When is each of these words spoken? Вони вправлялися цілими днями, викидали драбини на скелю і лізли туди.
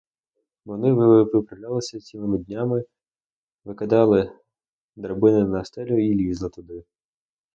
Вони 0.65 0.93
вправлялися 1.23 1.99
цілими 1.99 2.37
днями, 2.37 2.83
викидали 3.65 4.31
драбини 4.95 5.43
на 5.47 5.65
скелю 5.65 5.97
і 6.11 6.15
лізли 6.15 6.49
туди. 6.49 6.83